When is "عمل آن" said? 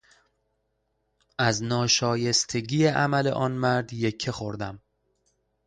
2.85-3.51